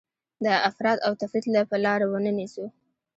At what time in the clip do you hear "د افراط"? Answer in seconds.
0.45-0.99